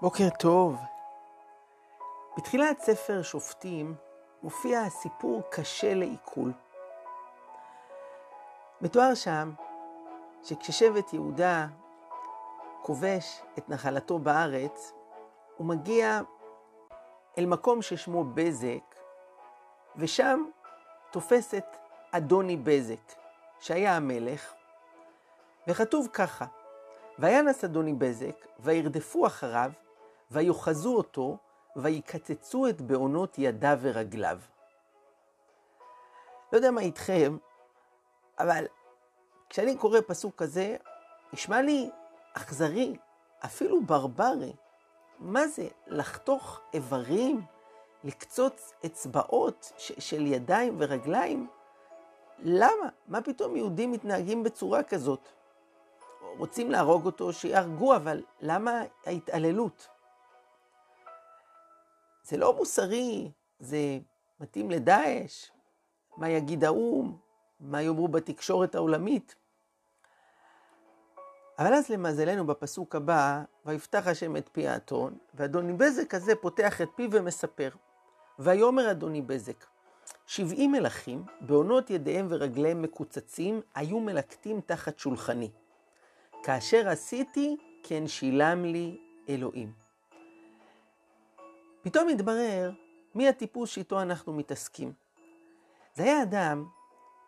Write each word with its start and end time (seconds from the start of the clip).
בוקר 0.00 0.28
טוב. 0.38 0.80
בתחילת 2.36 2.80
ספר 2.80 3.22
שופטים 3.22 3.94
מופיע 4.42 4.88
סיפור 4.88 5.42
קשה 5.50 5.94
לעיכול. 5.94 6.52
מתואר 8.80 9.14
שם 9.14 9.52
שכששבט 10.42 11.12
יהודה 11.12 11.66
כובש 12.82 13.42
את 13.58 13.68
נחלתו 13.68 14.18
בארץ, 14.18 14.92
הוא 15.56 15.66
מגיע 15.66 16.20
אל 17.38 17.46
מקום 17.46 17.82
ששמו 17.82 18.24
בזק, 18.24 18.94
ושם 19.96 20.44
תופס 21.10 21.54
את 21.54 21.76
אדוני 22.10 22.56
בזק, 22.56 23.12
שהיה 23.60 23.96
המלך, 23.96 24.54
וכתוב 25.68 26.08
ככה: 26.12 26.46
וינס 27.18 27.64
אדוני 27.64 27.94
בזק, 27.94 28.46
וירדפו 28.60 29.26
אחריו, 29.26 29.70
ויוחזו 30.30 30.96
אותו, 30.96 31.36
ויקצצו 31.76 32.68
את 32.68 32.80
בעונות 32.80 33.38
ידיו 33.38 33.78
ורגליו. 33.80 34.38
לא 36.52 36.58
יודע 36.58 36.70
מה 36.70 36.80
איתכם, 36.80 37.36
אבל 38.38 38.64
כשאני 39.48 39.76
קורא 39.76 40.00
פסוק 40.06 40.34
כזה, 40.36 40.76
נשמע 41.32 41.62
לי 41.62 41.90
אכזרי, 42.32 42.96
אפילו 43.44 43.82
ברברי. 43.82 44.52
מה 45.18 45.46
זה, 45.48 45.68
לחתוך 45.86 46.60
איברים, 46.74 47.40
לקצוץ 48.04 48.72
אצבעות 48.86 49.72
של 49.78 50.26
ידיים 50.26 50.76
ורגליים? 50.78 51.48
למה? 52.38 52.88
מה 53.08 53.20
פתאום 53.22 53.56
יהודים 53.56 53.92
מתנהגים 53.92 54.42
בצורה 54.42 54.82
כזאת? 54.82 55.28
רוצים 56.38 56.70
להרוג 56.70 57.06
אותו, 57.06 57.32
שיהרגו, 57.32 57.96
אבל 57.96 58.22
למה 58.40 58.82
ההתעללות? 59.06 59.88
זה 62.22 62.36
לא 62.36 62.56
מוסרי, 62.56 63.30
זה 63.58 63.98
מתאים 64.40 64.70
לדאעש, 64.70 65.50
מה 66.16 66.28
יגיד 66.28 66.64
האו"ם, 66.64 67.16
מה 67.60 67.82
יאמרו 67.82 68.08
בתקשורת 68.08 68.74
העולמית. 68.74 69.34
אבל 71.58 71.74
אז 71.74 71.88
למזלנו 71.88 72.46
בפסוק 72.46 72.94
הבא, 72.94 73.42
ויפתח 73.66 74.06
השם 74.06 74.36
את 74.36 74.48
פי 74.52 74.68
האתון, 74.68 75.18
ואדוני 75.34 75.72
בזק 75.72 76.14
הזה 76.14 76.34
פותח 76.36 76.80
את 76.80 76.88
פיו 76.94 77.08
ומספר. 77.12 77.70
ויאמר 78.38 78.90
אדוני 78.90 79.22
בזק, 79.22 79.64
שבעים 80.26 80.72
מלכים, 80.72 81.24
בעונות 81.40 81.90
ידיהם 81.90 82.26
ורגליהם 82.30 82.82
מקוצצים, 82.82 83.60
היו 83.74 84.00
מלקטים 84.00 84.60
תחת 84.60 84.98
שולחני. 84.98 85.50
כאשר 86.44 86.88
עשיתי, 86.88 87.56
כן 87.82 88.06
שילם 88.06 88.64
לי 88.64 88.98
אלוהים. 89.28 89.72
פתאום 91.82 92.08
התברר 92.08 92.70
מי 93.14 93.28
הטיפוס 93.28 93.70
שאיתו 93.70 94.02
אנחנו 94.02 94.32
מתעסקים. 94.32 94.92
זה 95.94 96.02
היה 96.02 96.22
אדם 96.22 96.68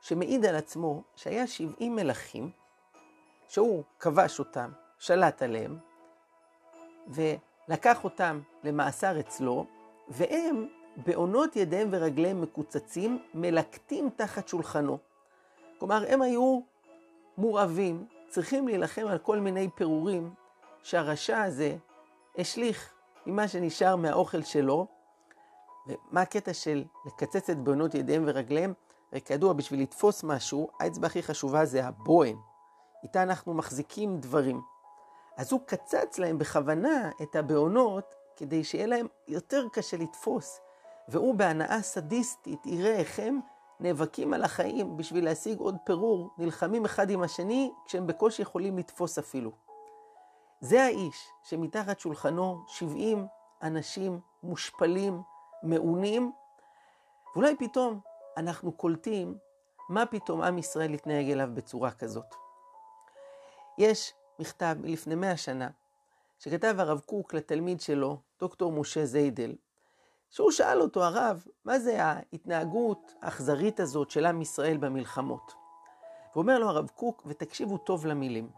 שמעיד 0.00 0.44
על 0.44 0.56
עצמו 0.56 1.02
שהיה 1.16 1.46
70 1.46 1.96
מלכים, 1.96 2.50
שהוא 3.48 3.84
כבש 3.98 4.38
אותם, 4.38 4.70
שלט 4.98 5.42
עליהם, 5.42 5.78
ולקח 7.08 8.04
אותם 8.04 8.40
למאסר 8.64 9.20
אצלו, 9.20 9.66
והם 10.08 10.68
בעונות 10.96 11.56
ידיהם 11.56 11.88
ורגליהם 11.92 12.42
מקוצצים, 12.42 13.18
מלקטים 13.34 14.10
תחת 14.16 14.48
שולחנו. 14.48 14.98
כלומר, 15.78 16.04
הם 16.08 16.22
היו 16.22 16.60
מורעבים, 17.38 18.06
צריכים 18.28 18.68
להילחם 18.68 19.06
על 19.06 19.18
כל 19.18 19.38
מיני 19.38 19.68
פירורים 19.74 20.34
שהרשע 20.82 21.42
הזה 21.42 21.76
השליך 22.38 22.92
ממה 23.26 23.48
שנשאר 23.48 23.96
מהאוכל 23.96 24.42
שלו. 24.42 24.86
ומה 25.86 26.20
הקטע 26.20 26.54
של 26.54 26.84
לקצץ 27.06 27.50
את 27.50 27.58
בעונות 27.58 27.94
ידיהם 27.94 28.24
ורגליהם? 28.26 28.72
הרי 29.12 29.20
כידוע, 29.20 29.52
בשביל 29.52 29.82
לתפוס 29.82 30.24
משהו, 30.24 30.68
האצבע 30.80 31.06
הכי 31.06 31.22
חשובה 31.22 31.64
זה 31.64 31.84
הבוהן. 31.84 32.36
איתה 33.02 33.22
אנחנו 33.22 33.54
מחזיקים 33.54 34.20
דברים. 34.20 34.60
אז 35.36 35.52
הוא 35.52 35.60
קצץ 35.66 36.18
להם 36.18 36.38
בכוונה 36.38 37.10
את 37.22 37.36
הבעונות, 37.36 38.14
כדי 38.36 38.64
שיהיה 38.64 38.86
להם 38.86 39.06
יותר 39.28 39.66
קשה 39.72 39.96
לתפוס. 39.96 40.60
והוא 41.08 41.34
בהנאה 41.34 41.82
סדיסטית 41.82 42.66
יראה 42.66 42.96
איך 42.96 43.18
הם 43.18 43.40
נאבקים 43.80 44.34
על 44.34 44.44
החיים 44.44 44.96
בשביל 44.96 45.24
להשיג 45.24 45.58
עוד 45.58 45.76
פירור, 45.84 46.30
נלחמים 46.38 46.84
אחד 46.84 47.10
עם 47.10 47.22
השני, 47.22 47.72
כשהם 47.86 48.06
בקושי 48.06 48.42
יכולים 48.42 48.78
לתפוס 48.78 49.18
אפילו. 49.18 49.50
זה 50.60 50.84
האיש 50.84 51.28
שמתחת 51.42 52.00
שולחנו 52.00 52.64
70 52.66 53.26
אנשים 53.62 54.20
מושפלים, 54.42 55.22
מעונים, 55.62 56.32
ואולי 57.34 57.56
פתאום 57.56 58.00
אנחנו 58.36 58.72
קולטים 58.72 59.38
מה 59.88 60.06
פתאום 60.06 60.42
עם 60.42 60.58
ישראל 60.58 60.94
התנהג 60.94 61.30
אליו 61.30 61.48
בצורה 61.54 61.90
כזאת. 61.90 62.34
יש 63.78 64.14
מכתב 64.38 64.76
מלפני 64.80 65.14
מאה 65.14 65.36
שנה, 65.36 65.68
שכתב 66.38 66.74
הרב 66.78 67.00
קוק 67.06 67.34
לתלמיד 67.34 67.80
שלו, 67.80 68.20
דוקטור 68.40 68.72
משה 68.72 69.04
זיידל, 69.04 69.54
שהוא 70.30 70.50
שאל 70.50 70.80
אותו, 70.80 71.04
הרב, 71.04 71.44
מה 71.64 71.78
זה 71.78 72.04
ההתנהגות 72.04 73.14
האכזרית 73.22 73.80
הזאת 73.80 74.10
של 74.10 74.26
עם 74.26 74.42
ישראל 74.42 74.76
במלחמות? 74.76 75.54
ואומר 76.34 76.58
לו 76.58 76.68
הרב 76.68 76.88
קוק, 76.94 77.22
ותקשיבו 77.26 77.78
טוב 77.78 78.06
למילים. 78.06 78.48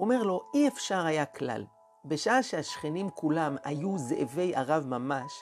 אומר 0.00 0.22
לו, 0.22 0.50
אי 0.54 0.68
אפשר 0.68 1.06
היה 1.06 1.26
כלל, 1.26 1.64
בשעה 2.04 2.42
שהשכנים 2.42 3.10
כולם 3.10 3.56
היו 3.64 3.98
זאבי 3.98 4.54
ערב 4.54 4.86
ממש, 4.86 5.32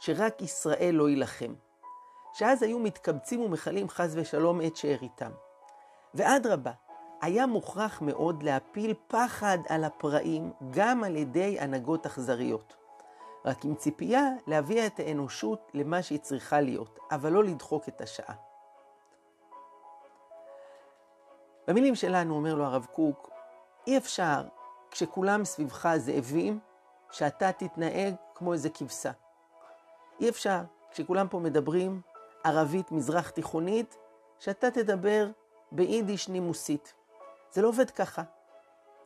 שרק 0.00 0.42
ישראל 0.42 0.94
לא 0.94 1.08
יילחם. 1.08 1.54
שאז 2.32 2.62
היו 2.62 2.78
מתקבצים 2.78 3.40
ומכלים 3.40 3.88
חס 3.88 4.12
ושלום 4.14 4.60
את 4.60 4.76
שאריתם. 4.76 5.30
ואדרבה, 6.14 6.72
היה 7.20 7.46
מוכרח 7.46 8.02
מאוד 8.02 8.42
להפיל 8.42 8.94
פחד 9.08 9.58
על 9.68 9.84
הפראים 9.84 10.52
גם 10.70 11.04
על 11.04 11.16
ידי 11.16 11.60
הנהגות 11.60 12.06
אכזריות. 12.06 12.76
רק 13.48 13.64
עם 13.64 13.74
ציפייה 13.74 14.28
להביא 14.46 14.86
את 14.86 15.00
האנושות 15.00 15.70
למה 15.74 16.02
שהיא 16.02 16.18
צריכה 16.18 16.60
להיות, 16.60 16.98
אבל 17.10 17.32
לא 17.32 17.44
לדחוק 17.44 17.88
את 17.88 18.00
השעה. 18.00 18.34
במילים 21.68 21.94
שלנו 21.94 22.34
אומר 22.34 22.54
לו 22.54 22.64
הרב 22.64 22.86
קוק, 22.92 23.30
אי 23.86 23.98
אפשר 23.98 24.42
כשכולם 24.90 25.44
סביבך 25.44 25.88
זאבים, 25.96 26.58
שאתה 27.10 27.52
תתנהג 27.52 28.14
כמו 28.34 28.52
איזה 28.52 28.70
כבשה. 28.70 29.10
אי 30.20 30.28
אפשר 30.28 30.60
כשכולם 30.90 31.28
פה 31.28 31.38
מדברים 31.38 32.00
ערבית 32.44 32.92
מזרח 32.92 33.30
תיכונית, 33.30 33.96
שאתה 34.38 34.70
תדבר 34.70 35.30
ביידיש 35.72 36.28
נימוסית. 36.28 36.94
זה 37.50 37.62
לא 37.62 37.68
עובד 37.68 37.90
ככה. 37.90 38.22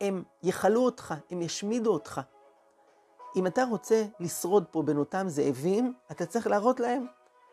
הם 0.00 0.24
יכלו 0.42 0.84
אותך, 0.84 1.14
הם 1.30 1.42
ישמידו 1.42 1.92
אותך. 1.92 2.20
אם 3.36 3.46
אתה 3.46 3.64
רוצה 3.64 4.04
לשרוד 4.20 4.64
פה 4.70 4.82
בין 4.82 4.96
אותם 4.96 5.28
זאבים, 5.28 5.94
אתה 6.10 6.26
צריך 6.26 6.46
להראות 6.46 6.80
להם 6.80 7.06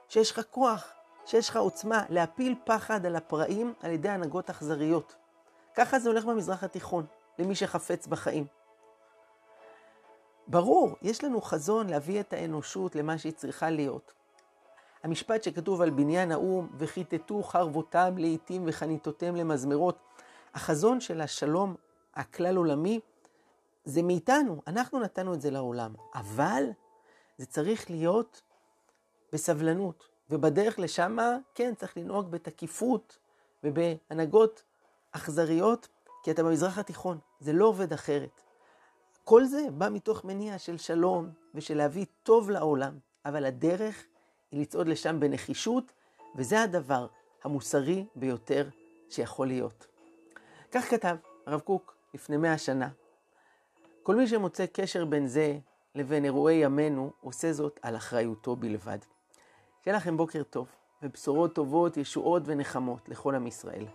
שיש 0.08 0.32
לך 0.32 0.42
כוח, 0.52 0.92
שיש 1.26 1.50
לך 1.50 1.58
עוצמה, 1.58 2.04
להפיל 2.10 2.56
פחד 2.66 3.06
על 3.06 3.16
הפראים 3.16 3.74
על 3.82 3.92
ידי 3.92 4.10
הנהגות 4.10 4.50
אכזריות. 4.50 5.16
ככה 5.76 6.00
זה 6.00 6.10
הולך 6.10 6.26
במזרח 6.26 6.64
התיכון, 6.64 7.06
למי 7.40 7.56
שחפץ 7.56 8.08
בחיים. 8.08 8.46
ברור, 10.48 10.96
יש 11.02 11.24
לנו 11.24 11.42
חזון 11.42 11.88
להביא 11.88 12.20
את 12.20 12.34
האנושות 12.34 12.96
למה 12.96 13.18
שהיא 13.18 13.34
צריכה 13.34 13.70
להיות. 13.70 14.14
המשפט 15.04 15.44
שכתוב 15.44 15.82
על 15.82 15.90
בניין 15.90 16.32
האו"ם, 16.32 16.68
וכיתתו 16.78 17.44
חרבותם 17.44 18.18
לעיתים 18.18 18.64
וחניתותיהם 18.68 19.36
למזמרות, 19.36 19.98
החזון 20.54 21.00
של 21.00 21.22
השלום 21.22 21.76
הכלל 22.16 22.56
עולמי 22.56 23.00
זה 23.84 24.02
מאיתנו, 24.02 24.62
אנחנו 24.68 25.00
נתנו 25.00 25.34
את 25.34 25.42
זה 25.42 25.52
לעולם, 25.52 25.94
אבל 26.16 26.64
זה 27.38 27.46
צריך 27.46 27.90
להיות 27.90 28.42
בסבלנות, 29.34 30.10
ובדרך 30.30 30.80
לשם, 30.80 31.18
כן, 31.56 31.76
צריך 31.76 31.98
לנהוג 31.98 32.32
בתקיפות 32.32 33.18
ובהנהגות 33.64 34.64
אכזריות, 35.12 35.88
כי 36.24 36.32
אתה 36.32 36.44
במזרח 36.44 36.78
התיכון, 36.78 37.18
זה 37.40 37.54
לא 37.54 37.66
עובד 37.66 37.94
אחרת. 37.94 38.42
כל 39.24 39.46
זה 39.46 39.66
בא 39.72 39.90
מתוך 39.90 40.26
מניע 40.26 40.58
של 40.58 40.78
שלום 40.78 41.30
ושל 41.56 41.78
להביא 41.78 42.06
טוב 42.24 42.50
לעולם, 42.50 43.00
אבל 43.26 43.46
הדרך 43.46 44.04
היא 44.52 44.62
לצעוד 44.62 44.88
לשם 44.88 45.20
בנחישות, 45.20 45.92
וזה 46.36 46.62
הדבר 46.62 47.08
המוסרי 47.44 48.06
ביותר 48.16 48.70
שיכול 49.10 49.48
להיות. 49.48 49.88
כך 50.72 50.90
כתב 50.90 51.16
הרב 51.46 51.60
קוק 51.60 51.96
לפני 52.14 52.38
מאה 52.38 52.58
שנה. 52.58 52.90
כל 54.10 54.16
מי 54.16 54.28
שמוצא 54.28 54.66
קשר 54.66 55.06
בין 55.06 55.28
זה 55.28 55.58
לבין 55.96 56.26
אירועי 56.26 56.56
ימינו, 56.56 57.12
עושה 57.22 57.54
זאת 57.54 57.80
על 57.82 57.96
אחריותו 57.96 58.56
בלבד. 58.56 58.98
שיהיה 59.84 59.98
לכם 59.98 60.18
בוקר 60.18 60.44
טוב, 60.44 60.68
ובשורות 61.04 61.56
טובות, 61.56 61.98
ישועות 61.98 62.44
ונחמות 62.46 63.10
לכל 63.10 63.36
עם 63.36 63.48
ישראל. 63.48 63.86